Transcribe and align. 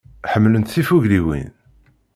Ḥemmlent 0.31 0.71
tifugliwin. 0.75 1.49